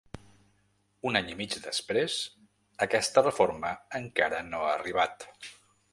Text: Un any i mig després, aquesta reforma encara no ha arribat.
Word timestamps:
Un 1.09 1.19
any 1.19 1.27
i 1.31 1.35
mig 1.41 1.57
després, 1.67 2.17
aquesta 2.87 3.25
reforma 3.27 3.75
encara 4.03 4.41
no 4.53 4.65
ha 4.67 4.77
arribat. 4.79 5.33